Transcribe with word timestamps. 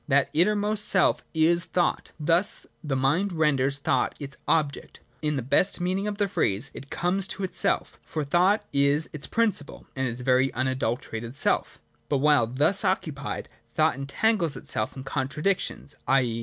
That 0.07 0.31
innermost 0.33 0.87
self 0.87 1.23
is 1.31 1.63
thought. 1.63 2.11
Thus 2.19 2.65
tiie 2.83 2.97
mind 2.97 3.31
renders 3.33 3.77
thought 3.77 4.15
its 4.19 4.35
object. 4.47 4.99
In 5.21 5.35
the 5.35 5.43
best 5.43 5.79
meaning 5.79 6.07
of 6.07 6.17
the 6.17 6.27
phrase, 6.27 6.71
it 6.73 6.89
comes 6.89 7.27
to 7.27 7.43
itself; 7.43 7.99
for 8.03 8.23
thought 8.23 8.65
is 8.73 9.11
its 9.13 9.27
prin 9.27 9.51
ciple, 9.51 9.85
and 9.95 10.07
its 10.07 10.21
very 10.21 10.51
unadulterated 10.55 11.35
self 11.35 11.79
But 12.09 12.17
while 12.17 12.47
thus 12.47 12.83
occupied, 12.83 13.47
thought 13.75 13.93
entangles 13.93 14.57
itself 14.57 14.97
in 14.97 15.03
contradictions, 15.03 15.93
i. 16.07 16.23